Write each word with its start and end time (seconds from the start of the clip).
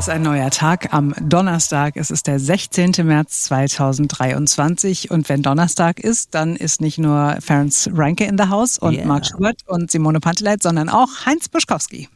ist 0.00 0.08
ein 0.08 0.22
neuer 0.22 0.48
Tag 0.48 0.94
am 0.94 1.14
Donnerstag. 1.20 1.98
Es 1.98 2.10
ist 2.10 2.26
der 2.26 2.40
16. 2.40 2.92
März 3.02 3.42
2023. 3.42 5.10
Und 5.10 5.28
wenn 5.28 5.42
Donnerstag 5.42 6.00
ist, 6.00 6.34
dann 6.34 6.56
ist 6.56 6.80
nicht 6.80 6.96
nur 6.96 7.36
Ferenc 7.42 7.74
Reinke 7.92 8.24
in 8.24 8.38
der 8.38 8.48
Haus 8.48 8.78
und 8.78 8.94
yeah. 8.94 9.04
Marc 9.04 9.26
Schubert 9.26 9.58
und 9.66 9.90
Simone 9.90 10.18
Panteleit, 10.18 10.62
sondern 10.62 10.88
auch 10.88 11.26
Heinz 11.26 11.50
Buschkowski. 11.50 12.08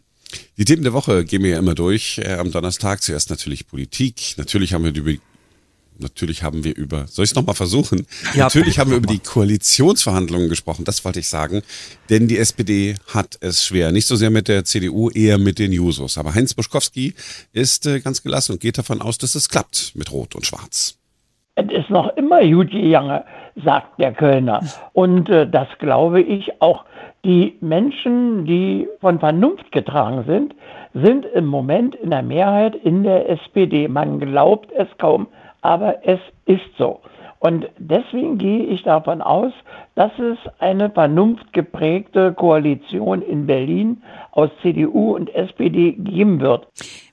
Die 0.57 0.65
Themen 0.65 0.83
der 0.83 0.95
Woche 0.95 1.27
gehen 1.27 1.43
wir 1.43 1.51
ja 1.51 1.59
immer 1.59 1.75
durch 1.75 2.17
äh, 2.17 2.33
am 2.33 2.51
Donnerstag. 2.51 3.03
Zuerst 3.03 3.29
natürlich 3.29 3.67
Politik. 3.67 4.33
Natürlich 4.39 4.73
haben 4.73 4.85
wir 4.85 4.95
über 4.95 5.13
Natürlich 5.99 6.43
haben 6.43 6.65
wir 6.65 6.77
über, 6.77 7.07
soll 7.07 7.25
ich 7.25 7.31
es 7.31 7.37
nochmal 7.37 7.55
versuchen? 7.55 8.07
Ja, 8.35 8.45
Natürlich 8.45 8.79
haben 8.79 8.91
wir 8.91 8.97
über 8.97 9.07
die 9.07 9.21
Koalitionsverhandlungen 9.21 10.49
gesprochen, 10.49 10.85
das 10.85 11.05
wollte 11.05 11.21
ich 11.21 11.29
sagen. 11.29 11.63
Denn 12.11 12.27
die 12.27 12.39
SPD 12.39 12.97
hat 13.13 13.39
es 13.41 13.65
schwer. 13.65 13.93
Nicht 13.93 14.07
so 14.07 14.17
sehr 14.17 14.31
mit 14.31 14.49
der 14.49 14.65
CDU, 14.65 15.11
eher 15.11 15.39
mit 15.39 15.59
den 15.59 15.73
Jusos. 15.73 16.19
Aber 16.19 16.35
Heinz 16.35 16.55
Buschkowski 16.55 17.15
ist 17.53 17.87
äh, 17.87 18.01
ganz 18.01 18.23
gelassen 18.23 18.53
und 18.53 18.61
geht 18.61 18.79
davon 18.79 19.01
aus, 19.01 19.19
dass 19.19 19.35
es 19.35 19.49
klappt 19.49 19.93
mit 19.95 20.11
Rot 20.13 20.35
und 20.35 20.45
Schwarz. 20.45 20.99
Es 21.55 21.71
ist 21.71 21.91
noch 21.91 22.17
immer 22.17 22.45
gut 22.45 22.73
gegangen, 22.73 23.23
sagt 23.65 24.01
der 24.01 24.13
Kölner. 24.13 24.61
Und 24.93 25.29
äh, 25.29 25.49
das 25.49 25.69
glaube 25.79 26.21
ich 26.21 26.61
auch. 26.61 26.85
Die 27.25 27.57
Menschen, 27.61 28.45
die 28.45 28.89
von 29.01 29.21
Vernunft 29.21 29.71
getragen 29.71 30.25
sind, 30.27 30.55
sind 30.95 31.25
im 31.35 31.47
Moment 31.47 31.95
in 31.95 32.11
der 32.11 32.23
Mehrheit 32.23 32.75
in 32.75 33.03
der 33.03 33.29
SPD. 33.31 33.89
Man 33.89 34.21
glaubt 34.21 34.71
es 34.77 34.89
kaum 34.99 35.29
aber 35.65 36.07
es 36.07 36.21
ist 36.45 36.77
so. 36.77 37.01
Und 37.45 37.67
deswegen 37.77 38.39
gehe 38.39 38.65
ich 38.65 38.85
davon 38.85 39.21
aus, 39.21 39.53
dass 39.97 40.11
es 40.19 40.39
eine 40.61 40.89
vernunftgeprägte 40.89 42.33
Koalition 42.33 43.21
in 43.21 43.47
Berlin 43.47 44.03
aus 44.33 44.49
CDU 44.63 45.15
und 45.15 45.29
SPD 45.29 45.93
geben 45.93 46.41
wird. 46.41 46.67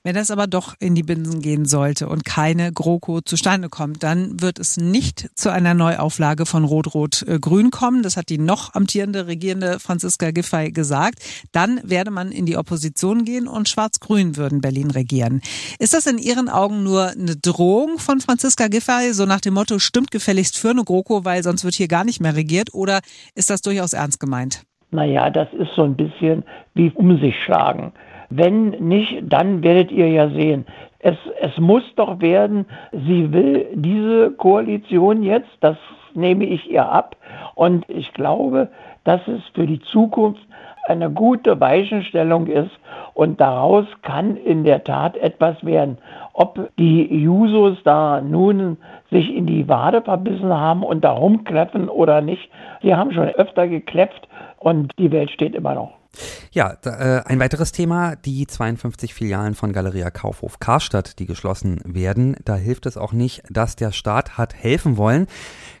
Wenn 0.04 0.14
das 0.14 0.30
aber 0.30 0.46
doch 0.46 0.74
in 0.80 0.94
die 0.94 1.02
Binsen 1.02 1.40
gehen 1.42 1.66
sollte 1.66 2.08
und 2.08 2.24
keine 2.24 2.72
GroKo 2.72 3.20
zustande 3.20 3.68
kommt, 3.68 4.02
dann 4.02 4.40
wird 4.40 4.58
es 4.58 4.78
nicht 4.78 5.30
zu 5.36 5.52
einer 5.52 5.74
Neuauflage 5.74 6.46
von 6.46 6.64
Rot-Rot-Grün 6.64 7.70
kommen. 7.70 8.02
Das 8.02 8.16
hat 8.16 8.30
die 8.30 8.38
noch 8.38 8.74
amtierende 8.74 9.26
regierende 9.26 9.78
Franziska 9.78 10.30
Giffey 10.32 10.72
gesagt. 10.72 11.20
Dann 11.52 11.78
werde 11.84 12.10
man 12.10 12.32
in 12.32 12.46
die 12.46 12.56
Opposition 12.56 13.24
gehen 13.24 13.46
und 13.46 13.68
Schwarz-Grün 13.68 14.36
würden 14.36 14.60
Berlin 14.60 14.90
regieren. 14.90 15.42
Ist 15.78 15.94
das 15.94 16.06
in 16.06 16.18
Ihren 16.18 16.48
Augen 16.48 16.82
nur 16.82 17.08
eine 17.10 17.36
Drohung 17.36 17.98
von 17.98 18.20
Franziska 18.20 18.66
Giffey, 18.66 19.12
so 19.12 19.26
nach 19.26 19.40
dem 19.40 19.54
Motto, 19.54 19.78
stimmt 19.78 20.10
gefälligst 20.22 20.56
für 20.56 20.70
eine 20.70 20.84
GroKo, 20.84 21.24
weil 21.24 21.42
sonst 21.42 21.64
wird 21.64 21.74
hier 21.74 21.88
gar 21.88 22.04
nicht 22.04 22.20
mehr 22.20 22.36
regiert? 22.36 22.72
Oder 22.74 23.00
ist 23.34 23.50
das 23.50 23.60
durchaus 23.60 23.92
ernst 23.92 24.20
gemeint? 24.20 24.62
Naja, 24.92 25.30
das 25.30 25.48
ist 25.52 25.74
so 25.74 25.82
ein 25.82 25.96
bisschen 25.96 26.44
wie 26.74 26.92
um 26.94 27.18
sich 27.18 27.34
schlagen. 27.42 27.92
Wenn 28.30 28.70
nicht, 28.70 29.22
dann 29.22 29.62
werdet 29.62 29.90
ihr 29.90 30.08
ja 30.08 30.30
sehen. 30.30 30.64
Es, 31.00 31.16
es 31.40 31.58
muss 31.58 31.82
doch 31.96 32.20
werden, 32.20 32.66
sie 32.92 33.32
will 33.32 33.66
diese 33.74 34.30
Koalition 34.30 35.24
jetzt, 35.24 35.50
das 35.60 35.76
nehme 36.14 36.44
ich 36.44 36.70
ihr 36.70 36.86
ab. 36.88 37.16
Und 37.54 37.88
ich 37.88 38.12
glaube, 38.14 38.68
dass 39.04 39.26
es 39.28 39.42
für 39.54 39.66
die 39.66 39.80
Zukunft 39.80 40.40
eine 40.86 41.10
gute 41.10 41.60
Weichenstellung 41.60 42.46
ist 42.46 42.70
und 43.14 43.40
daraus 43.40 43.86
kann 44.02 44.36
in 44.36 44.64
der 44.64 44.82
Tat 44.84 45.16
etwas 45.16 45.64
werden. 45.64 45.98
Ob 46.32 46.70
die 46.76 47.14
Jusos 47.14 47.78
da 47.84 48.20
nun 48.20 48.78
sich 49.10 49.34
in 49.34 49.46
die 49.46 49.68
Wade 49.68 50.02
verbissen 50.02 50.52
haben 50.52 50.82
und 50.82 51.04
da 51.04 51.12
rumkläffen 51.12 51.88
oder 51.88 52.20
nicht, 52.20 52.50
sie 52.82 52.94
haben 52.94 53.12
schon 53.12 53.28
öfter 53.28 53.68
gekläpft 53.68 54.26
und 54.58 54.92
die 54.98 55.12
Welt 55.12 55.30
steht 55.30 55.54
immer 55.54 55.74
noch. 55.74 56.01
Ja, 56.54 56.76
äh, 56.84 57.22
ein 57.24 57.40
weiteres 57.40 57.72
Thema, 57.72 58.14
die 58.14 58.46
52 58.46 59.14
Filialen 59.14 59.54
von 59.54 59.72
Galeria 59.72 60.10
Kaufhof 60.10 60.58
Karstadt, 60.58 61.18
die 61.18 61.24
geschlossen 61.24 61.80
werden. 61.82 62.36
Da 62.44 62.56
hilft 62.56 62.84
es 62.84 62.98
auch 62.98 63.14
nicht, 63.14 63.42
dass 63.48 63.74
der 63.74 63.90
Staat 63.90 64.36
hat 64.36 64.54
helfen 64.54 64.98
wollen. 64.98 65.28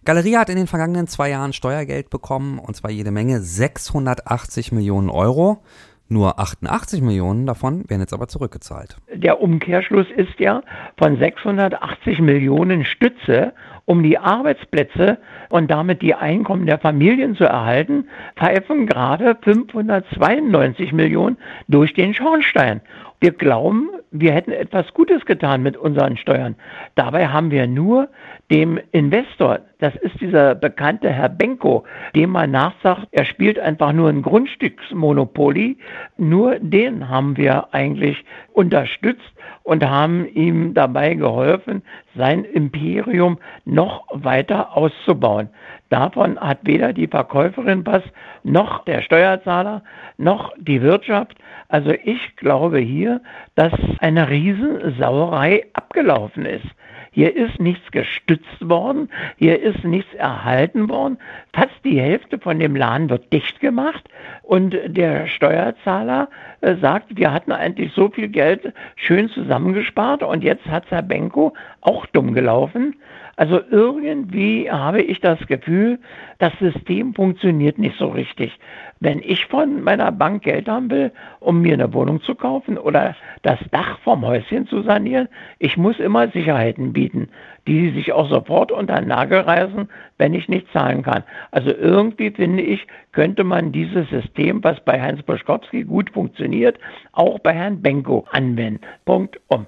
Galeria 0.06 0.40
hat 0.40 0.48
in 0.48 0.56
den 0.56 0.66
vergangenen 0.66 1.08
zwei 1.08 1.28
Jahren 1.28 1.52
Steuergeld 1.52 2.08
bekommen, 2.08 2.58
und 2.58 2.74
zwar 2.74 2.90
jede 2.90 3.10
Menge, 3.10 3.42
680 3.42 4.72
Millionen 4.72 5.10
Euro. 5.10 5.62
Nur 6.08 6.38
88 6.38 7.00
Millionen 7.00 7.46
davon 7.46 7.88
werden 7.88 8.02
jetzt 8.02 8.12
aber 8.12 8.28
zurückgezahlt. 8.28 8.98
Der 9.14 9.40
Umkehrschluss 9.40 10.06
ist 10.14 10.38
ja 10.38 10.62
von 10.98 11.18
680 11.18 12.20
Millionen 12.20 12.84
Stütze, 12.84 13.54
um 13.84 14.02
die 14.02 14.18
Arbeitsplätze 14.18 15.18
und 15.48 15.70
damit 15.70 16.02
die 16.02 16.14
Einkommen 16.14 16.66
der 16.66 16.78
Familien 16.78 17.34
zu 17.34 17.44
erhalten, 17.44 18.08
pfeifen 18.36 18.86
gerade 18.86 19.36
592 19.42 20.92
Millionen 20.92 21.38
durch 21.68 21.94
den 21.94 22.14
Schornstein. 22.14 22.80
Wir 23.20 23.32
glauben, 23.32 23.88
wir 24.12 24.32
hätten 24.32 24.52
etwas 24.52 24.92
Gutes 24.94 25.24
getan 25.24 25.62
mit 25.62 25.76
unseren 25.76 26.16
Steuern. 26.16 26.54
Dabei 26.94 27.28
haben 27.28 27.50
wir 27.50 27.66
nur 27.66 28.08
dem 28.50 28.78
Investor, 28.92 29.60
das 29.78 29.96
ist 29.96 30.20
dieser 30.20 30.54
bekannte 30.54 31.10
Herr 31.10 31.30
Benko, 31.30 31.84
dem 32.14 32.30
man 32.30 32.50
nachsagt, 32.50 33.08
er 33.10 33.24
spielt 33.24 33.58
einfach 33.58 33.92
nur 33.92 34.10
ein 34.10 34.22
Grundstücksmonopoly, 34.22 35.78
nur 36.18 36.58
den 36.58 37.08
haben 37.08 37.36
wir 37.36 37.72
eigentlich 37.72 38.22
unterstützt 38.52 39.32
und 39.62 39.88
haben 39.88 40.26
ihm 40.26 40.74
dabei 40.74 41.14
geholfen, 41.14 41.82
sein 42.14 42.44
Imperium 42.44 43.38
noch 43.64 44.04
weiter 44.12 44.76
auszubauen. 44.76 45.48
Davon 45.88 46.40
hat 46.40 46.60
weder 46.62 46.92
die 46.92 47.06
Verkäuferin 47.06 47.84
was, 47.84 48.02
noch 48.44 48.84
der 48.86 49.02
Steuerzahler, 49.02 49.82
noch 50.16 50.52
die 50.58 50.80
Wirtschaft. 50.80 51.36
Also 51.68 51.90
ich 52.04 52.36
glaube 52.36 52.78
hier, 52.78 53.20
dass 53.54 53.72
eine 54.02 54.28
Riesensauerei 54.28 55.64
abgelaufen 55.74 56.44
ist. 56.44 56.66
Hier 57.12 57.36
ist 57.36 57.60
nichts 57.60 57.92
gestützt 57.92 58.68
worden, 58.68 59.10
hier 59.36 59.60
ist 59.60 59.84
nichts 59.84 60.12
erhalten 60.14 60.88
worden. 60.88 61.18
Fast 61.52 61.74
die 61.84 62.00
Hälfte 62.00 62.38
von 62.38 62.58
dem 62.58 62.74
Laden 62.74 63.10
wird 63.10 63.32
dicht 63.32 63.60
gemacht 63.60 64.08
und 64.42 64.74
der 64.86 65.28
Steuerzahler 65.28 66.28
äh, 66.62 66.74
sagt, 66.76 67.16
wir 67.16 67.32
hatten 67.32 67.52
eigentlich 67.52 67.92
so 67.92 68.08
viel 68.08 68.28
Geld 68.28 68.72
schön 68.96 69.28
zusammengespart 69.28 70.22
und 70.22 70.42
jetzt 70.42 70.66
hat 70.66 70.90
Herr 70.90 71.02
Benko 71.02 71.52
auch 71.82 72.06
dumm 72.06 72.34
gelaufen. 72.34 72.96
Also 73.36 73.60
irgendwie 73.70 74.70
habe 74.70 75.00
ich 75.00 75.20
das 75.20 75.38
Gefühl, 75.46 75.98
das 76.38 76.52
System 76.58 77.14
funktioniert 77.14 77.78
nicht 77.78 77.96
so 77.98 78.08
richtig. 78.08 78.58
Wenn 79.00 79.20
ich 79.20 79.46
von 79.46 79.82
meiner 79.82 80.12
Bank 80.12 80.42
Geld 80.42 80.68
haben 80.68 80.90
will, 80.90 81.12
um 81.40 81.62
mir 81.62 81.74
eine 81.74 81.92
Wohnung 81.94 82.20
zu 82.22 82.34
kaufen 82.34 82.76
oder 82.76 83.16
das 83.42 83.58
Dach 83.70 83.98
vom 84.00 84.24
Häuschen 84.26 84.66
zu 84.66 84.82
sanieren, 84.82 85.28
ich 85.58 85.76
muss 85.76 85.98
immer 85.98 86.28
Sicherheiten 86.28 86.92
bieten, 86.92 87.28
die 87.66 87.90
sich 87.90 88.12
auch 88.12 88.28
sofort 88.28 88.70
unter 88.70 88.96
den 88.96 89.08
Nagel 89.08 89.40
reißen, 89.40 89.88
wenn 90.18 90.34
ich 90.34 90.48
nicht 90.48 90.70
zahlen 90.72 91.02
kann. 91.02 91.24
Also 91.50 91.70
irgendwie 91.70 92.30
finde 92.30 92.62
ich, 92.62 92.86
könnte 93.12 93.44
man 93.44 93.72
dieses 93.72 94.08
System, 94.10 94.62
was 94.62 94.78
bei 94.84 95.00
Heinz 95.00 95.22
Boschkowski 95.22 95.84
gut 95.84 96.10
funktioniert, 96.10 96.78
auch 97.12 97.38
bei 97.38 97.54
Herrn 97.54 97.80
Benko 97.80 98.26
anwenden. 98.30 98.80
Punkt 99.04 99.40
um. 99.48 99.66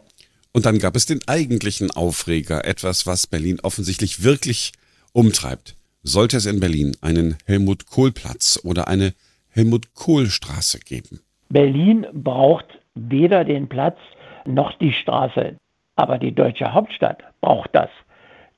Und 0.55 0.67
dann 0.67 0.79
gab 0.79 0.95
es 0.95 1.05
den 1.05 1.21
eigentlichen 1.27 1.91
Aufreger, 1.91 2.65
etwas, 2.65 3.09
was 3.09 3.27
Berlin 3.27 3.59
offensichtlich 3.65 4.23
wirklich 4.23 4.73
umtreibt. 5.13 5.75
Sollte 6.05 6.37
es 6.37 6.47
in 6.47 6.61
Berlin 6.61 6.97
einen 7.01 7.37
Helmut 7.45 7.87
Kohl 7.87 8.13
Platz 8.13 8.61
oder 8.63 8.87
eine 8.87 9.15
Helmut 9.51 9.95
Kohl 9.95 10.27
Straße 10.27 10.79
geben? 10.79 11.21
Berlin 11.49 12.07
braucht 12.13 12.67
weder 12.95 13.45
den 13.45 13.69
Platz 13.69 13.99
noch 14.47 14.79
die 14.79 14.93
Straße, 14.93 15.57
aber 15.97 16.19
die 16.19 16.33
deutsche 16.33 16.73
Hauptstadt 16.73 17.25
braucht 17.41 17.71
das. 17.73 17.91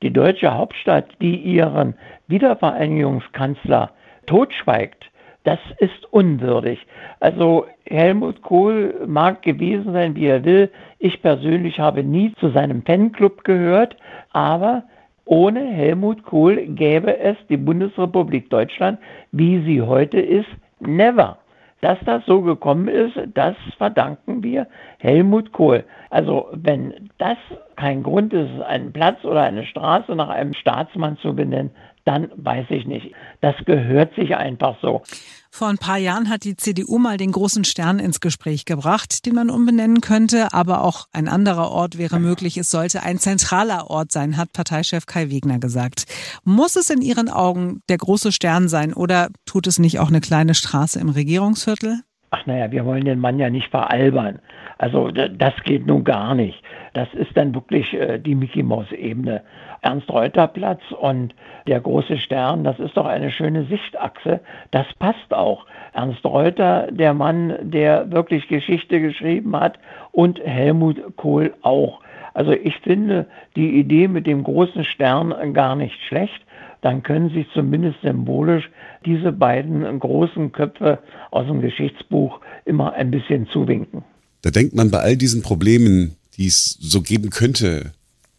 Die 0.02 0.12
deutsche 0.12 0.52
Hauptstadt, 0.52 1.08
die 1.22 1.36
ihren 1.36 1.94
Wiedervereinigungskanzler 2.28 3.92
totschweigt, 4.26 5.06
das 5.46 5.60
ist 5.78 6.12
unwürdig. 6.12 6.84
Also 7.20 7.66
Helmut 7.84 8.42
Kohl 8.42 9.06
mag 9.06 9.42
gewesen 9.42 9.92
sein, 9.92 10.16
wie 10.16 10.26
er 10.26 10.44
will. 10.44 10.70
Ich 10.98 11.22
persönlich 11.22 11.78
habe 11.78 12.02
nie 12.02 12.32
zu 12.40 12.50
seinem 12.50 12.82
Fanclub 12.82 13.44
gehört, 13.44 13.96
aber 14.32 14.82
ohne 15.24 15.60
Helmut 15.60 16.24
Kohl 16.24 16.66
gäbe 16.66 17.16
es 17.18 17.36
die 17.48 17.56
Bundesrepublik 17.56 18.50
Deutschland, 18.50 18.98
wie 19.30 19.62
sie 19.64 19.82
heute 19.82 20.18
ist, 20.18 20.48
never. 20.80 21.38
Dass 21.80 21.98
das 22.04 22.24
so 22.26 22.42
gekommen 22.42 22.88
ist, 22.88 23.16
das 23.34 23.54
verdanken 23.78 24.42
wir 24.42 24.66
Helmut 24.98 25.52
Kohl. 25.52 25.84
Also 26.10 26.48
wenn 26.52 27.10
das 27.18 27.38
kein 27.76 28.02
Grund 28.02 28.32
ist, 28.32 28.60
einen 28.62 28.92
Platz 28.92 29.24
oder 29.24 29.42
eine 29.42 29.64
Straße 29.66 30.14
nach 30.14 30.28
einem 30.28 30.54
Staatsmann 30.54 31.18
zu 31.18 31.34
benennen, 31.34 31.70
dann 32.06 32.30
weiß 32.36 32.66
ich 32.70 32.86
nicht. 32.86 33.12
Das 33.40 33.56
gehört 33.64 34.14
sich 34.14 34.36
einfach 34.36 34.76
so. 34.80 35.02
Vor 35.50 35.68
ein 35.68 35.78
paar 35.78 35.96
Jahren 35.98 36.28
hat 36.28 36.44
die 36.44 36.56
CDU 36.56 36.98
mal 36.98 37.16
den 37.16 37.32
großen 37.32 37.64
Stern 37.64 37.98
ins 37.98 38.20
Gespräch 38.20 38.64
gebracht, 38.64 39.26
den 39.26 39.34
man 39.34 39.50
umbenennen 39.50 40.00
könnte, 40.00 40.52
aber 40.52 40.84
auch 40.84 41.06
ein 41.12 41.28
anderer 41.28 41.70
Ort 41.70 41.98
wäre 41.98 42.20
möglich. 42.20 42.56
Es 42.58 42.70
sollte 42.70 43.02
ein 43.02 43.18
zentraler 43.18 43.90
Ort 43.90 44.12
sein, 44.12 44.36
hat 44.36 44.52
Parteichef 44.52 45.06
Kai 45.06 45.30
Wegner 45.30 45.58
gesagt. 45.58 46.04
Muss 46.44 46.76
es 46.76 46.90
in 46.90 47.02
Ihren 47.02 47.28
Augen 47.28 47.82
der 47.88 47.98
große 47.98 48.30
Stern 48.30 48.68
sein 48.68 48.92
oder 48.92 49.28
tut 49.44 49.66
es 49.66 49.78
nicht 49.78 49.98
auch 49.98 50.08
eine 50.08 50.20
kleine 50.20 50.54
Straße 50.54 51.00
im 51.00 51.08
Regierungsviertel? 51.08 52.02
Ach 52.36 52.46
naja, 52.46 52.70
wir 52.70 52.84
wollen 52.84 53.04
den 53.04 53.18
Mann 53.18 53.38
ja 53.38 53.50
nicht 53.50 53.70
veralbern. 53.70 54.40
Also 54.78 55.10
das 55.10 55.54
geht 55.64 55.86
nun 55.86 56.04
gar 56.04 56.34
nicht. 56.34 56.62
Das 56.92 57.12
ist 57.14 57.36
dann 57.36 57.54
wirklich 57.54 57.94
äh, 57.94 58.18
die 58.18 58.34
Mickey 58.34 58.62
Maus 58.62 58.90
Ebene. 58.92 59.42
Ernst 59.82 60.10
Reuter 60.10 60.46
Platz 60.48 60.80
und 60.98 61.34
der 61.66 61.80
große 61.80 62.18
Stern, 62.18 62.64
das 62.64 62.78
ist 62.78 62.96
doch 62.96 63.06
eine 63.06 63.30
schöne 63.30 63.64
Sichtachse. 63.64 64.40
Das 64.70 64.86
passt 64.98 65.32
auch. 65.32 65.66
Ernst 65.92 66.24
Reuter, 66.24 66.88
der 66.90 67.14
Mann, 67.14 67.56
der 67.62 68.10
wirklich 68.12 68.48
Geschichte 68.48 69.00
geschrieben 69.00 69.58
hat 69.58 69.78
und 70.12 70.40
Helmut 70.40 71.16
Kohl 71.16 71.54
auch. 71.62 72.00
Also 72.34 72.52
ich 72.52 72.76
finde 72.80 73.26
die 73.54 73.78
Idee 73.78 74.08
mit 74.08 74.26
dem 74.26 74.42
großen 74.44 74.84
Stern 74.84 75.54
gar 75.54 75.74
nicht 75.74 75.98
schlecht. 76.02 76.42
Dann 76.82 77.02
können 77.02 77.30
sich 77.30 77.46
zumindest 77.54 78.00
symbolisch 78.02 78.70
diese 79.04 79.32
beiden 79.32 79.98
großen 79.98 80.52
Köpfe 80.52 80.98
aus 81.30 81.46
dem 81.46 81.60
Geschichtsbuch 81.60 82.40
immer 82.64 82.92
ein 82.92 83.10
bisschen 83.10 83.46
zuwinken. 83.52 84.04
Da 84.42 84.50
denkt 84.50 84.74
man 84.74 84.90
bei 84.90 85.00
all 85.00 85.16
diesen 85.16 85.42
Problemen, 85.42 86.16
die 86.36 86.46
es 86.46 86.76
so 86.80 87.02
geben 87.02 87.30
könnte 87.30 87.92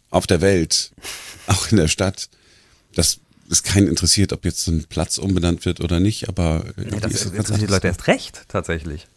auf 0.10 0.28
der 0.28 0.42
Welt, 0.42 0.92
auch 1.48 1.72
in 1.72 1.78
der 1.78 1.88
Stadt, 1.88 2.30
dass 2.96 3.20
es 3.50 3.64
keinen 3.64 3.88
interessiert, 3.88 4.34
ob 4.34 4.46
jetzt 4.46 4.68
ein 4.68 4.86
Platz 4.90 5.18
umbenannt 5.18 5.66
wird 5.66 5.82
oder 5.82 6.00
nicht, 6.00 6.28
aber 6.28 6.66
ja, 6.78 7.00
das 7.00 7.26
interessiert 7.26 7.62
die 7.62 7.74
Leute 7.74 7.88
erst 7.88 8.08
recht, 8.08 8.46
tatsächlich. 8.50 9.08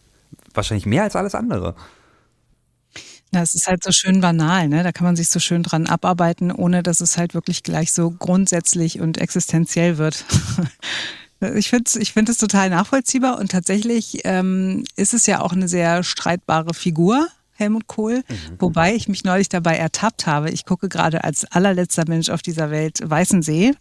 Wahrscheinlich 0.53 0.85
mehr 0.85 1.03
als 1.03 1.15
alles 1.15 1.35
andere. 1.35 1.75
Ja, 3.33 3.41
es 3.41 3.55
ist 3.55 3.67
halt 3.67 3.81
so 3.83 3.91
schön 3.91 4.19
banal, 4.19 4.67
ne? 4.67 4.83
Da 4.83 4.91
kann 4.91 5.05
man 5.05 5.15
sich 5.15 5.29
so 5.29 5.39
schön 5.39 5.63
dran 5.63 5.87
abarbeiten, 5.87 6.51
ohne 6.51 6.83
dass 6.83 6.99
es 6.99 7.17
halt 7.17 7.33
wirklich 7.33 7.63
gleich 7.63 7.93
so 7.93 8.11
grundsätzlich 8.11 8.99
und 8.99 9.17
existenziell 9.17 9.97
wird. 9.97 10.25
Ich 11.55 11.71
finde 11.71 11.85
es 11.87 11.95
ich 11.95 12.13
find 12.13 12.37
total 12.37 12.69
nachvollziehbar 12.69 13.39
und 13.39 13.49
tatsächlich 13.49 14.19
ähm, 14.25 14.83
ist 14.95 15.15
es 15.15 15.25
ja 15.25 15.41
auch 15.41 15.53
eine 15.53 15.67
sehr 15.67 16.03
streitbare 16.03 16.75
Figur, 16.75 17.27
Helmut 17.53 17.87
Kohl, 17.87 18.17
mhm. 18.17 18.35
wobei 18.59 18.93
ich 18.93 19.07
mich 19.07 19.23
neulich 19.23 19.49
dabei 19.49 19.75
ertappt 19.77 20.27
habe. 20.27 20.51
Ich 20.51 20.65
gucke 20.65 20.87
gerade 20.87 21.23
als 21.23 21.45
allerletzter 21.45 22.03
Mensch 22.07 22.29
auf 22.29 22.43
dieser 22.43 22.69
Welt 22.69 22.99
Weißensee. 23.03 23.73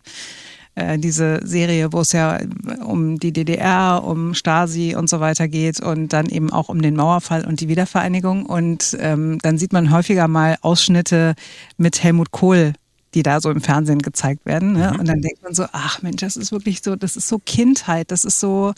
Äh, 0.75 0.99
diese 0.99 1.41
Serie, 1.45 1.93
wo 1.93 2.01
es 2.01 2.13
ja 2.13 2.39
um 2.85 3.19
die 3.19 3.33
DDR, 3.33 4.03
um 4.05 4.35
Stasi 4.35 4.95
und 4.95 5.09
so 5.09 5.21
weiter 5.21 5.49
geht 5.49 5.81
und 5.81 6.13
dann 6.13 6.27
eben 6.27 6.51
auch 6.53 6.69
um 6.69 6.81
den 6.81 6.95
Mauerfall 6.95 7.45
und 7.45 7.61
die 7.61 7.69
Wiedervereinigung. 7.69 8.47
Und 8.47 8.97
ähm, 9.01 9.39
dann 9.43 9.59
sieht 9.59 9.73
man 9.73 9.91
häufiger 9.91 10.29
mal 10.29 10.57
Ausschnitte 10.63 11.35
mit 11.77 12.03
Helmut 12.03 12.31
Kohl 12.31 12.73
die 13.15 13.23
da 13.25 13.41
so 13.41 13.51
im 13.51 13.61
Fernsehen 13.61 14.01
gezeigt 14.01 14.47
werden. 14.47 14.75
Ne? 14.75 14.93
Mhm. 14.93 15.01
Und 15.01 15.09
dann 15.09 15.21
denkt 15.21 15.43
man 15.43 15.55
so, 15.55 15.67
ach 15.73 16.03
Mensch, 16.03 16.21
das 16.21 16.37
ist 16.37 16.53
wirklich 16.53 16.81
so, 16.83 16.97
das 16.97 17.17
ist 17.17 17.29
so 17.29 17.41
Kindheit, 17.45 18.11
das 18.11 18.25
ist 18.25 18.39
so, 18.39 18.73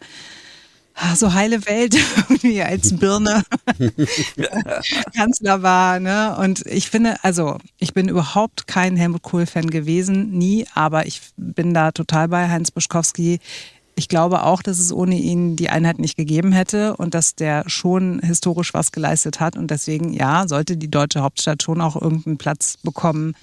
so 1.14 1.32
heile 1.32 1.64
Welt 1.66 1.94
irgendwie 2.28 2.62
als 2.62 2.96
Birne 2.96 3.42
Kanzler 5.14 5.62
war. 5.62 6.00
Ne? 6.00 6.36
Und 6.38 6.64
ich 6.66 6.90
finde, 6.90 7.16
also 7.22 7.58
ich 7.78 7.94
bin 7.94 8.08
überhaupt 8.08 8.66
kein 8.66 8.96
Helmut 8.96 9.22
Kohl-Fan 9.22 9.70
gewesen, 9.70 10.30
nie, 10.30 10.66
aber 10.74 11.06
ich 11.06 11.20
bin 11.36 11.74
da 11.74 11.92
total 11.92 12.28
bei 12.28 12.48
Heinz 12.48 12.70
Buschkowski. 12.70 13.40
Ich 13.94 14.08
glaube 14.08 14.44
auch, 14.44 14.62
dass 14.62 14.78
es 14.78 14.92
ohne 14.92 15.16
ihn 15.16 15.54
die 15.56 15.68
Einheit 15.68 15.98
nicht 15.98 16.16
gegeben 16.16 16.52
hätte 16.52 16.96
und 16.96 17.12
dass 17.14 17.34
der 17.34 17.68
schon 17.68 18.20
historisch 18.20 18.72
was 18.72 18.90
geleistet 18.90 19.38
hat. 19.38 19.56
Und 19.56 19.70
deswegen, 19.70 20.14
ja, 20.14 20.48
sollte 20.48 20.78
die 20.78 20.90
deutsche 20.90 21.20
Hauptstadt 21.20 21.62
schon 21.62 21.82
auch 21.82 22.00
irgendeinen 22.00 22.38
Platz 22.38 22.78
bekommen, 22.82 23.34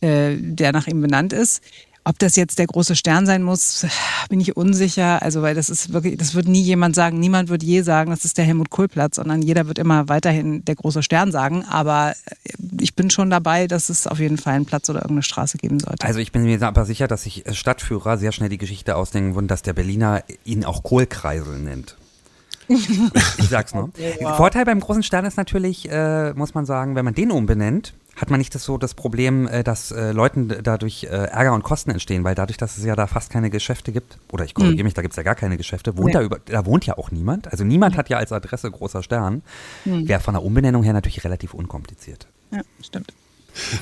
äh, 0.00 0.36
der 0.36 0.72
nach 0.72 0.88
ihm 0.88 1.00
benannt 1.00 1.32
ist. 1.32 1.62
Ob 2.06 2.18
das 2.18 2.36
jetzt 2.36 2.58
der 2.58 2.66
große 2.66 2.96
Stern 2.96 3.24
sein 3.24 3.42
muss, 3.42 3.86
bin 4.28 4.38
ich 4.38 4.56
unsicher. 4.56 5.22
Also, 5.22 5.40
weil 5.40 5.54
das 5.54 5.70
ist 5.70 5.92
wirklich, 5.92 6.18
das 6.18 6.34
wird 6.34 6.46
nie 6.46 6.60
jemand 6.60 6.94
sagen. 6.94 7.18
Niemand 7.18 7.48
wird 7.48 7.62
je 7.62 7.80
sagen, 7.80 8.10
das 8.10 8.26
ist 8.26 8.36
der 8.36 8.44
Helmut 8.44 8.68
Kohl-Platz, 8.68 9.16
sondern 9.16 9.40
jeder 9.40 9.66
wird 9.66 9.78
immer 9.78 10.08
weiterhin 10.08 10.64
der 10.64 10.74
große 10.74 11.02
Stern 11.02 11.32
sagen. 11.32 11.64
Aber 11.64 12.14
äh, 12.26 12.34
ich 12.80 12.94
bin 12.94 13.08
schon 13.08 13.30
dabei, 13.30 13.66
dass 13.66 13.88
es 13.88 14.06
auf 14.06 14.18
jeden 14.18 14.36
Fall 14.36 14.54
einen 14.54 14.66
Platz 14.66 14.90
oder 14.90 14.98
irgendeine 14.98 15.22
Straße 15.22 15.56
geben 15.56 15.80
sollte. 15.80 16.06
Also, 16.06 16.20
ich 16.20 16.30
bin 16.30 16.42
mir 16.42 16.60
aber 16.62 16.84
sicher, 16.84 17.08
dass 17.08 17.22
sich 17.22 17.44
Stadtführer 17.50 18.18
sehr 18.18 18.32
schnell 18.32 18.50
die 18.50 18.58
Geschichte 18.58 18.96
ausdenken 18.96 19.34
würden, 19.34 19.48
dass 19.48 19.62
der 19.62 19.72
Berliner 19.72 20.22
ihn 20.44 20.64
auch 20.64 20.82
Kohlkreisel 20.82 21.58
nennt. 21.58 21.96
ich 22.68 23.48
sag's 23.48 23.74
nur. 23.74 23.90
Ja. 24.20 24.34
Vorteil 24.34 24.64
beim 24.64 24.80
großen 24.80 25.02
Stern 25.02 25.24
ist 25.24 25.36
natürlich, 25.36 25.90
äh, 25.90 26.32
muss 26.34 26.54
man 26.54 26.66
sagen, 26.66 26.94
wenn 26.94 27.04
man 27.04 27.14
den 27.14 27.30
umbenennt, 27.30 27.94
hat 28.16 28.30
man 28.30 28.38
nicht 28.38 28.54
das 28.54 28.64
so 28.64 28.78
das 28.78 28.94
Problem, 28.94 29.46
äh, 29.48 29.64
dass 29.64 29.90
äh, 29.90 30.12
Leuten 30.12 30.52
dadurch 30.62 31.04
äh, 31.04 31.08
Ärger 31.08 31.52
und 31.52 31.62
Kosten 31.62 31.90
entstehen, 31.90 32.24
weil 32.24 32.34
dadurch, 32.34 32.56
dass 32.56 32.78
es 32.78 32.84
ja 32.84 32.96
da 32.96 33.06
fast 33.06 33.30
keine 33.30 33.50
Geschäfte 33.50 33.92
gibt, 33.92 34.18
oder 34.30 34.44
ich 34.44 34.54
korrigiere 34.54 34.78
mhm. 34.78 34.84
mich, 34.84 34.94
da 34.94 35.02
gibt 35.02 35.12
es 35.12 35.16
ja 35.16 35.22
gar 35.22 35.34
keine 35.34 35.56
Geschäfte, 35.56 35.96
wohnt 35.96 36.14
ja. 36.14 36.20
da, 36.20 36.26
über, 36.26 36.38
da 36.44 36.66
wohnt 36.66 36.86
ja 36.86 36.96
auch 36.98 37.10
niemand. 37.10 37.50
Also 37.50 37.64
niemand 37.64 37.94
mhm. 37.94 37.98
hat 37.98 38.08
ja 38.08 38.18
als 38.18 38.32
Adresse 38.32 38.70
großer 38.70 39.02
Stern. 39.02 39.42
Mhm. 39.84 40.08
Wäre 40.08 40.20
von 40.20 40.34
der 40.34 40.42
Umbenennung 40.42 40.82
her 40.82 40.92
natürlich 40.92 41.24
relativ 41.24 41.54
unkompliziert. 41.54 42.26
Ja, 42.50 42.60
stimmt. 42.82 43.12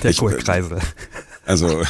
Der 0.02 0.14
Kohlkreisel. 0.14 0.79
Also 1.44 1.83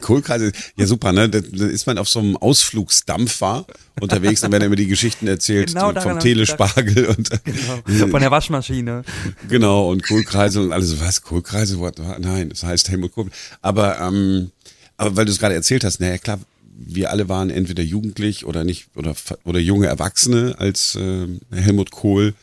Kohlkreisel, 0.00 0.52
ja 0.76 0.86
super, 0.86 1.12
ne? 1.12 1.28
Da, 1.28 1.40
da, 1.40 1.66
ist 1.66 1.86
man 1.86 1.98
auf 1.98 2.08
so 2.08 2.20
einem 2.20 2.36
Ausflugsdampfer 2.36 3.66
unterwegs, 4.00 4.40
dann 4.40 4.52
werden 4.52 4.64
immer 4.64 4.76
die 4.76 4.86
Geschichten 4.86 5.26
erzählt 5.26 5.74
genau 5.74 5.92
vom 6.00 6.18
Telespargel 6.18 7.06
und 7.06 7.30
genau. 7.44 8.08
von 8.08 8.20
der 8.20 8.30
Waschmaschine. 8.30 9.04
Genau, 9.48 9.90
und 9.90 10.06
Kohlkreisel 10.06 10.64
und 10.64 10.72
alles. 10.72 11.00
Was? 11.00 11.22
Kohlkreisel? 11.22 11.78
Nein, 12.18 12.48
das 12.48 12.62
heißt 12.62 12.88
Helmut 12.88 13.12
Kohl. 13.12 13.30
Aber, 13.60 14.00
ähm, 14.00 14.50
aber 14.96 15.16
weil 15.16 15.26
du 15.26 15.32
es 15.32 15.38
gerade 15.38 15.54
erzählt 15.54 15.84
hast, 15.84 16.00
naja 16.00 16.18
klar, 16.18 16.40
wir 16.76 17.10
alle 17.10 17.28
waren 17.28 17.50
entweder 17.50 17.82
jugendlich 17.82 18.46
oder 18.46 18.64
nicht 18.64 18.88
oder, 18.96 19.14
oder 19.44 19.60
junge 19.60 19.86
Erwachsene, 19.86 20.56
als 20.58 20.94
äh, 20.96 21.26
Helmut 21.52 21.90
Kohl 21.90 22.34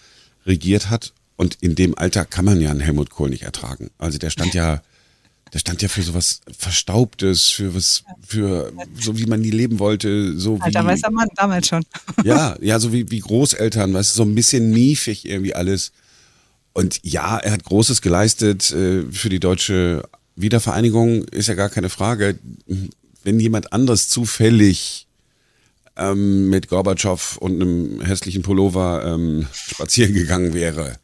regiert 0.45 0.89
hat. 0.89 1.13
Und 1.37 1.57
in 1.59 1.73
dem 1.73 1.97
Alter 1.97 2.25
kann 2.25 2.45
man 2.45 2.61
ja 2.61 2.69
einen 2.69 2.81
Helmut 2.81 3.09
Kohl 3.09 3.29
nicht 3.29 3.43
ertragen. 3.43 3.89
Also 3.97 4.19
der 4.19 4.29
stand 4.29 4.53
ja 4.53 4.81
der 5.53 5.59
stand 5.59 5.81
ja 5.81 5.89
für 5.89 6.01
sowas 6.01 6.41
Verstaubtes, 6.57 7.49
für 7.49 7.75
was, 7.75 8.03
für 8.25 8.71
so 8.99 9.17
wie 9.17 9.25
man 9.25 9.41
nie 9.41 9.51
leben 9.51 9.79
wollte, 9.79 10.37
so 10.37 10.57
wie. 10.57 10.61
Alter, 10.61 10.85
weiß 10.85 11.01
der 11.01 11.11
Mann 11.11 11.27
damals 11.35 11.67
schon. 11.67 11.83
ja, 12.23 12.55
ja, 12.61 12.79
so 12.79 12.93
wie, 12.93 13.09
wie 13.11 13.19
Großeltern, 13.19 13.93
weißt 13.93 14.13
du, 14.13 14.17
so 14.17 14.23
ein 14.23 14.35
bisschen 14.35 14.71
miefig 14.71 15.27
irgendwie 15.27 15.53
alles. 15.53 15.91
Und 16.73 16.99
ja, 17.03 17.37
er 17.37 17.51
hat 17.51 17.65
Großes 17.65 18.01
geleistet 18.01 18.71
äh, 18.71 19.03
für 19.11 19.27
die 19.27 19.41
deutsche 19.41 20.03
Wiedervereinigung, 20.37 21.25
ist 21.25 21.47
ja 21.47 21.53
gar 21.53 21.69
keine 21.69 21.89
Frage. 21.89 22.39
Wenn 23.23 23.39
jemand 23.39 23.73
anderes 23.73 24.07
zufällig 24.07 25.07
ähm, 25.97 26.49
mit 26.49 26.69
Gorbatschow 26.69 27.37
und 27.37 27.61
einem 27.61 28.01
hässlichen 28.01 28.41
Pullover 28.41 29.03
ähm, 29.05 29.47
spazieren 29.53 30.13
gegangen 30.13 30.53
wäre, 30.53 30.97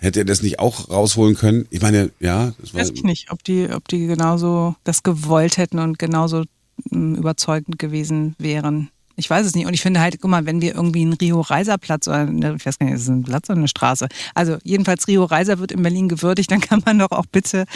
Hätte 0.00 0.20
er 0.20 0.24
das 0.24 0.42
nicht 0.42 0.58
auch 0.58 0.88
rausholen 0.88 1.36
können? 1.36 1.66
Ich 1.68 1.82
meine, 1.82 2.10
ja. 2.20 2.54
Das 2.58 2.72
war 2.72 2.80
Weiß 2.80 2.90
ich 2.90 3.02
nicht, 3.02 3.30
ob 3.30 3.44
die, 3.44 3.68
ob 3.70 3.86
die 3.86 4.06
genauso 4.06 4.74
das 4.82 5.02
gewollt 5.02 5.58
hätten 5.58 5.78
und 5.78 5.98
genauso 5.98 6.44
hm, 6.88 7.16
überzeugend 7.16 7.78
gewesen 7.78 8.34
wären. 8.38 8.88
Ich 9.16 9.28
weiß 9.28 9.44
es 9.44 9.54
nicht. 9.54 9.66
Und 9.66 9.74
ich 9.74 9.82
finde 9.82 10.00
halt, 10.00 10.18
guck 10.18 10.30
mal, 10.30 10.46
wenn 10.46 10.62
wir 10.62 10.74
irgendwie 10.74 11.02
einen 11.02 11.12
Rio-Reiser-Platz 11.12 12.08
oder, 12.08 12.20
eine, 12.20 12.54
ich 12.56 12.64
weiß 12.64 12.78
gar 12.78 12.86
nicht, 12.86 12.94
ist 12.94 13.02
es 13.02 13.08
ein 13.08 13.24
Platz 13.24 13.50
oder 13.50 13.58
eine 13.58 13.68
Straße? 13.68 14.08
Also 14.34 14.56
jedenfalls 14.62 15.06
Rio 15.06 15.24
Reiser 15.24 15.58
wird 15.58 15.70
in 15.70 15.82
Berlin 15.82 16.08
gewürdigt, 16.08 16.50
dann 16.50 16.62
kann 16.62 16.82
man 16.86 16.98
doch 16.98 17.10
auch 17.10 17.26
bitte 17.26 17.66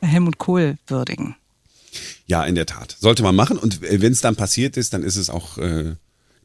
Helmut 0.00 0.38
Kohl 0.38 0.78
würdigen. 0.86 1.34
Ja, 2.26 2.44
in 2.44 2.54
der 2.54 2.66
Tat. 2.66 2.96
Sollte 3.00 3.24
man 3.24 3.34
machen. 3.34 3.58
Und 3.58 3.80
wenn 3.82 4.12
es 4.12 4.20
dann 4.20 4.36
passiert 4.36 4.76
ist, 4.76 4.94
dann 4.94 5.02
ist 5.02 5.16
es 5.16 5.28
auch 5.28 5.58
äh, 5.58 5.96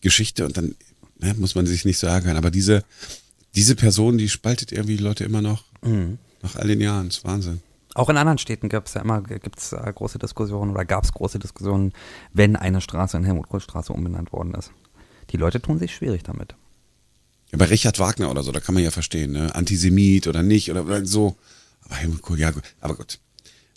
Geschichte 0.02 0.46
und 0.46 0.58
dann 0.58 0.76
ne, 1.20 1.36
muss 1.38 1.54
man 1.54 1.68
sich 1.68 1.86
nicht 1.86 2.00
so 2.00 2.08
ärgern. 2.08 2.36
Aber 2.36 2.50
diese, 2.50 2.84
diese 3.56 3.76
Person, 3.76 4.18
die 4.18 4.30
spaltet 4.30 4.72
irgendwie 4.72 4.98
die 4.98 5.04
Leute 5.04 5.24
immer 5.24 5.42
noch. 5.42 5.64
Mhm. 5.82 6.18
Nach 6.42 6.56
all 6.56 6.68
den 6.68 6.82
Jahren. 6.82 7.08
Das 7.08 7.18
ist 7.18 7.26
Wahnsinn. 7.26 7.62
Auch 7.96 8.10
in 8.10 8.18
anderen 8.18 8.38
Städten 8.38 8.70
gibt 8.70 8.88
es 8.88 8.94
ja 8.94 9.02
immer 9.02 9.22
gibt's, 9.22 9.74
äh, 9.74 9.92
große 9.94 10.20
Diskussionen 10.20 10.72
oder 10.72 10.86
gab 10.86 11.04
es 11.04 11.12
große 11.12 11.40
Diskussionen, 11.40 11.92
wenn 12.34 12.56
eine 12.56 12.82
Straße 12.82 13.18
in 13.18 13.24
Helmut-Kohl-Straße 13.24 13.92
umbenannt 13.92 14.32
worden 14.32 14.54
ist. 14.54 14.72
Die 15.32 15.38
Leute 15.38 15.62
tun 15.62 15.80
sich 15.80 15.94
schwierig 15.94 16.24
damit. 16.24 16.56
Ja, 17.52 17.58
bei 17.58 17.66
Richard 17.66 18.00
Wagner 18.00 18.30
oder 18.30 18.44
so, 18.44 18.52
da 18.52 18.60
kann 18.60 18.76
man 18.76 18.84
ja 18.84 18.92
verstehen, 18.92 19.32
ne? 19.32 19.54
Antisemit 19.56 20.28
oder 20.28 20.44
nicht 20.44 20.70
oder, 20.70 20.86
oder 20.86 21.06
so. 21.06 21.36
Aber 21.82 21.96
Helmut 21.96 22.22
Kohl, 22.22 22.40
ja, 22.40 22.52
gut. 22.52 22.64
aber 22.80 22.96
gut. 22.96 23.20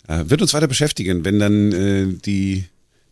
Äh, 0.07 0.29
wird 0.29 0.41
uns 0.41 0.53
weiter 0.53 0.67
beschäftigen, 0.67 1.25
wenn 1.25 1.39
dann 1.39 1.71
äh, 1.71 2.13
die, 2.13 2.65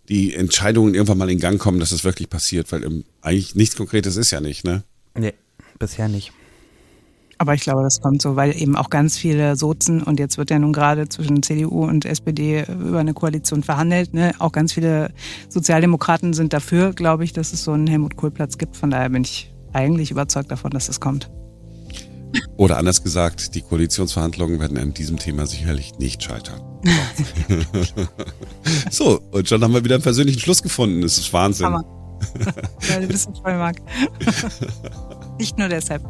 die 0.08 0.36
Entscheidungen 0.36 0.94
irgendwann 0.94 1.18
mal 1.18 1.30
in 1.32 1.40
Gang 1.40 1.60
kommen, 1.60 1.80
dass 1.80 1.90
das 1.90 2.04
wirklich 2.04 2.30
passiert, 2.30 2.72
weil 2.72 2.84
ähm, 2.84 3.06
eigentlich 3.22 3.56
nichts 3.56 3.76
Konkretes 3.76 4.18
ist 4.18 4.32
ja 4.32 4.40
nicht, 4.40 4.64
ne? 4.64 4.84
Nee, 5.16 5.34
bisher 5.80 6.08
nicht. 6.08 6.32
Aber 7.42 7.56
ich 7.56 7.62
glaube, 7.62 7.82
das 7.82 8.02
kommt 8.02 8.22
so, 8.22 8.36
weil 8.36 8.56
eben 8.56 8.76
auch 8.76 8.92
ganz 8.92 9.18
viele 9.18 9.56
Sozen 9.56 10.04
und 10.04 10.20
jetzt 10.20 10.38
wird 10.38 10.52
ja 10.52 10.60
nun 10.60 10.74
gerade 10.74 11.10
zwischen 11.10 11.42
CDU 11.42 11.86
und 11.86 12.06
SPD 12.06 12.64
über 12.70 13.00
eine 13.00 13.16
Koalition 13.16 13.64
verhandelt. 13.64 14.14
Ne? 14.14 14.34
Auch 14.38 14.52
ganz 14.52 14.74
viele 14.74 15.12
Sozialdemokraten 15.50 16.34
sind 16.34 16.54
dafür, 16.54 16.94
glaube 16.94 17.24
ich, 17.24 17.34
dass 17.34 17.52
es 17.52 17.64
so 17.64 17.72
einen 17.72 17.88
Helmut-Kohl-Platz 17.88 18.60
gibt. 18.60 18.78
Von 18.78 18.92
daher 18.92 19.10
bin 19.10 19.24
ich 19.24 19.52
eigentlich 19.74 20.12
überzeugt 20.12 20.52
davon, 20.52 20.70
dass 20.70 20.88
es 20.88 21.00
kommt. 21.00 21.32
Oder 22.58 22.78
anders 22.78 23.02
gesagt, 23.02 23.56
die 23.56 23.64
Koalitionsverhandlungen 23.64 24.60
werden 24.60 24.78
an 24.78 24.94
diesem 24.94 25.18
Thema 25.18 25.48
sicherlich 25.48 25.98
nicht 25.98 26.22
scheitern. 26.22 26.62
so, 28.92 29.20
und 29.32 29.50
schon 29.50 29.64
haben 29.64 29.74
wir 29.74 29.84
wieder 29.84 29.96
einen 29.96 30.04
persönlichen 30.04 30.40
Schluss 30.40 30.62
gefunden. 30.62 31.02
Das 31.02 31.18
ist 31.18 31.34
Wahnsinn. 31.34 31.66
Hammer. 31.66 31.84
ja, 32.88 33.00
du 33.00 33.08
bist 33.08 33.30
ein 33.30 33.34
Vollmark. 33.34 33.78
Nicht 35.40 35.58
nur 35.58 35.70
deshalb. 35.70 36.04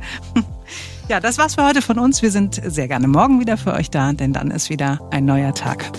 Ja, 1.12 1.20
das 1.20 1.38
war's 1.38 1.56
für 1.56 1.66
heute 1.66 1.82
von 1.82 2.00
uns. 2.00 2.22
Wir 2.22 2.32
sind 2.32 2.62
sehr 2.64 2.88
gerne 2.88 3.10
morgen 3.10 3.42
wieder 3.42 3.58
für 3.58 3.74
euch 3.74 3.90
da, 3.90 4.14
denn 4.14 4.32
dann 4.32 4.50
ist 4.50 4.70
wieder 4.70 4.98
ein 5.12 5.26
neuer 5.26 5.54
Tag. 5.54 5.92